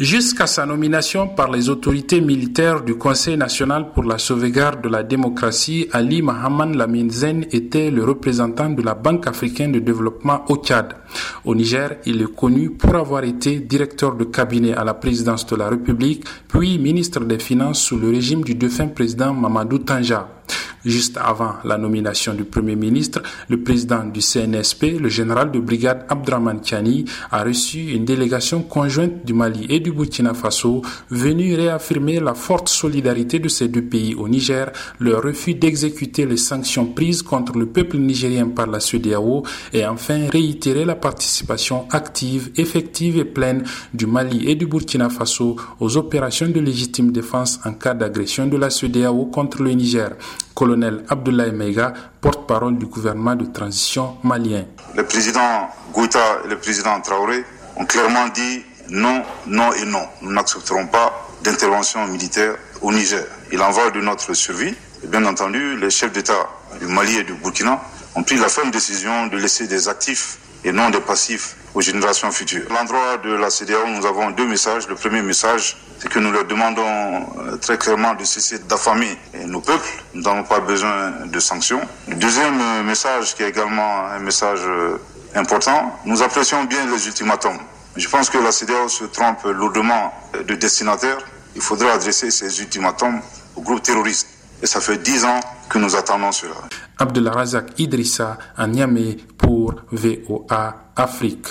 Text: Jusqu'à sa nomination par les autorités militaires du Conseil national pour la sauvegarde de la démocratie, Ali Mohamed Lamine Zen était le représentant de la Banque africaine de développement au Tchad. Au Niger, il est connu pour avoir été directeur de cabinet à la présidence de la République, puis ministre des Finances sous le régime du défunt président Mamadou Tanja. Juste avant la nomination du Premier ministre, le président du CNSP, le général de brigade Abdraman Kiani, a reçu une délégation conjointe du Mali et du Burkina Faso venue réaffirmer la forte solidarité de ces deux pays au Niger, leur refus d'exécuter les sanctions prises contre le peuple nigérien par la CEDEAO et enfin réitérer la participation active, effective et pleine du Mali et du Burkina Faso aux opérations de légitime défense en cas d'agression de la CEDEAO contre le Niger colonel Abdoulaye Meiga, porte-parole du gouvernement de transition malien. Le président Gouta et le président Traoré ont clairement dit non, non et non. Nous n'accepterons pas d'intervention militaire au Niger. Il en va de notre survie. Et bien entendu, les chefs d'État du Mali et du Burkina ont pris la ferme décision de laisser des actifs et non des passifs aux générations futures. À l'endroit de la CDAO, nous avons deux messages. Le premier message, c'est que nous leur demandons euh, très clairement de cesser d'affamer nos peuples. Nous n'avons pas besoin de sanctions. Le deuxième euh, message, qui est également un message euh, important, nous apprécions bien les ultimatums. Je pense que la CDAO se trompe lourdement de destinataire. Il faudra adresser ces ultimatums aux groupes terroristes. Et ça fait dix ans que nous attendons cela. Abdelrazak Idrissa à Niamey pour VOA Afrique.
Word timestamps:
Jusqu'à 0.00 0.46
sa 0.46 0.64
nomination 0.64 1.26
par 1.26 1.50
les 1.50 1.68
autorités 1.68 2.20
militaires 2.20 2.84
du 2.84 2.94
Conseil 2.94 3.36
national 3.36 3.90
pour 3.92 4.04
la 4.04 4.16
sauvegarde 4.18 4.80
de 4.80 4.88
la 4.88 5.02
démocratie, 5.02 5.88
Ali 5.90 6.22
Mohamed 6.22 6.76
Lamine 6.76 7.10
Zen 7.10 7.46
était 7.50 7.90
le 7.90 8.04
représentant 8.04 8.70
de 8.70 8.80
la 8.80 8.94
Banque 8.94 9.26
africaine 9.26 9.72
de 9.72 9.80
développement 9.80 10.44
au 10.50 10.56
Tchad. 10.58 10.94
Au 11.44 11.52
Niger, 11.56 11.96
il 12.06 12.22
est 12.22 12.32
connu 12.32 12.70
pour 12.70 12.94
avoir 12.94 13.24
été 13.24 13.58
directeur 13.58 14.14
de 14.14 14.22
cabinet 14.22 14.72
à 14.72 14.84
la 14.84 14.94
présidence 14.94 15.44
de 15.46 15.56
la 15.56 15.68
République, 15.68 16.22
puis 16.46 16.78
ministre 16.78 17.18
des 17.24 17.40
Finances 17.40 17.80
sous 17.82 17.98
le 17.98 18.08
régime 18.10 18.44
du 18.44 18.54
défunt 18.54 18.86
président 18.86 19.34
Mamadou 19.34 19.78
Tanja. 19.78 20.37
Juste 20.88 21.18
avant 21.22 21.56
la 21.64 21.76
nomination 21.76 22.32
du 22.32 22.44
Premier 22.44 22.74
ministre, 22.74 23.20
le 23.50 23.60
président 23.62 24.04
du 24.06 24.20
CNSP, 24.22 24.98
le 24.98 25.10
général 25.10 25.50
de 25.52 25.58
brigade 25.60 26.06
Abdraman 26.08 26.62
Kiani, 26.62 27.04
a 27.30 27.44
reçu 27.44 27.92
une 27.92 28.06
délégation 28.06 28.62
conjointe 28.62 29.22
du 29.22 29.34
Mali 29.34 29.66
et 29.68 29.80
du 29.80 29.92
Burkina 29.92 30.32
Faso 30.32 30.80
venue 31.10 31.54
réaffirmer 31.54 32.20
la 32.20 32.32
forte 32.32 32.70
solidarité 32.70 33.38
de 33.38 33.48
ces 33.50 33.68
deux 33.68 33.82
pays 33.82 34.14
au 34.14 34.28
Niger, 34.30 34.72
leur 34.98 35.22
refus 35.22 35.52
d'exécuter 35.52 36.24
les 36.24 36.38
sanctions 36.38 36.86
prises 36.86 37.20
contre 37.20 37.58
le 37.58 37.66
peuple 37.66 37.98
nigérien 37.98 38.48
par 38.48 38.66
la 38.66 38.80
CEDEAO 38.80 39.42
et 39.74 39.84
enfin 39.84 40.28
réitérer 40.32 40.86
la 40.86 40.94
participation 40.94 41.84
active, 41.90 42.50
effective 42.56 43.18
et 43.18 43.26
pleine 43.26 43.62
du 43.92 44.06
Mali 44.06 44.48
et 44.50 44.54
du 44.54 44.66
Burkina 44.66 45.10
Faso 45.10 45.56
aux 45.80 45.98
opérations 45.98 46.48
de 46.48 46.60
légitime 46.60 47.12
défense 47.12 47.60
en 47.66 47.74
cas 47.74 47.92
d'agression 47.92 48.46
de 48.46 48.56
la 48.56 48.70
CEDEAO 48.70 49.26
contre 49.26 49.62
le 49.62 49.72
Niger 49.72 50.12
colonel 50.58 51.04
Abdoulaye 51.08 51.52
Meiga, 51.52 51.92
porte-parole 52.20 52.78
du 52.78 52.86
gouvernement 52.86 53.36
de 53.36 53.44
transition 53.44 54.16
malien. 54.24 54.64
Le 54.96 55.04
président 55.04 55.68
Gouta 55.92 56.18
et 56.44 56.48
le 56.48 56.58
président 56.58 57.00
Traoré 57.00 57.44
ont 57.76 57.84
clairement 57.86 58.26
dit 58.34 58.64
non, 58.88 59.22
non 59.46 59.72
et 59.74 59.84
non. 59.84 60.04
Nous 60.20 60.32
n'accepterons 60.32 60.88
pas 60.88 61.12
d'intervention 61.44 62.08
militaire 62.08 62.56
au 62.82 62.90
Niger. 62.92 63.22
Il 63.52 63.62
en 63.62 63.70
va 63.70 63.90
de 63.90 64.00
notre 64.00 64.34
survie. 64.34 64.74
Et 65.04 65.06
bien 65.06 65.24
entendu, 65.26 65.76
les 65.78 65.90
chefs 65.90 66.12
d'État 66.12 66.48
du 66.80 66.86
Mali 66.86 67.18
et 67.18 67.22
du 67.22 67.34
Burkina 67.34 67.80
ont 68.16 68.24
pris 68.24 68.36
la 68.36 68.48
ferme 68.48 68.72
décision 68.72 69.28
de 69.28 69.36
laisser 69.36 69.68
des 69.68 69.88
actifs 69.88 70.38
et 70.64 70.72
non 70.72 70.90
des 70.90 70.98
passifs 71.00 71.54
aux 71.74 71.80
générations 71.80 72.30
futures. 72.30 72.70
À 72.70 72.74
l'endroit 72.74 73.16
de 73.18 73.32
la 73.32 73.50
CDAO, 73.50 73.86
nous 73.86 74.06
avons 74.06 74.30
deux 74.30 74.46
messages. 74.46 74.88
Le 74.88 74.94
premier 74.94 75.22
message, 75.22 75.76
c'est 75.98 76.08
que 76.08 76.18
nous 76.18 76.30
leur 76.30 76.44
demandons 76.44 76.82
euh, 76.82 77.56
très 77.56 77.78
clairement 77.78 78.14
de 78.14 78.24
cesser 78.24 78.58
d'affamer 78.60 79.18
nos 79.46 79.60
peuples. 79.60 79.88
Nous 80.14 80.22
n'avons 80.22 80.44
pas 80.44 80.60
besoin 80.60 81.12
de 81.26 81.40
sanctions. 81.40 81.80
Le 82.08 82.14
deuxième 82.14 82.60
euh, 82.60 82.82
message, 82.82 83.34
qui 83.34 83.42
est 83.42 83.48
également 83.48 84.06
un 84.06 84.18
message 84.18 84.60
euh, 84.64 84.98
important, 85.34 85.98
nous 86.04 86.22
apprécions 86.22 86.64
bien 86.64 86.86
les 86.86 87.06
ultimatums. 87.06 87.58
Je 87.96 88.08
pense 88.08 88.30
que 88.30 88.38
la 88.38 88.52
CDAO 88.52 88.88
se 88.88 89.04
trompe 89.04 89.44
lourdement 89.44 90.12
de 90.46 90.54
destinataire. 90.54 91.18
Il 91.56 91.62
faudra 91.62 91.92
adresser 91.92 92.30
ces 92.30 92.60
ultimatums 92.60 93.20
aux 93.56 93.62
groupes 93.62 93.82
terroristes. 93.82 94.28
Et 94.62 94.66
ça 94.66 94.80
fait 94.80 94.98
dix 94.98 95.24
ans 95.24 95.40
que 95.68 95.78
nous 95.78 95.96
attendons 95.96 96.32
cela. 96.32 96.54
Abdelrazak 96.98 97.78
Idrissa 97.78 98.38
à 98.56 98.66
Niamey 98.66 99.16
pour 99.36 99.74
VOA 99.92 100.92
Afrique. 100.96 101.48